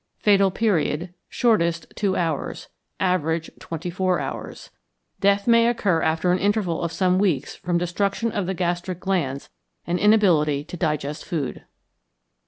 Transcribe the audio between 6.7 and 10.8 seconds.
of some weeks from destruction of the gastric glands and inability to